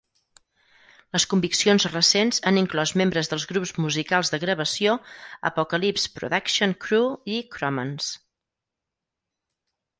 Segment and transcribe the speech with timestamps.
[1.15, 4.97] Les conviccions recents han inclòs membres dels grups musicals de gravació
[5.53, 8.13] Apocalypse Production Crew i Chromance.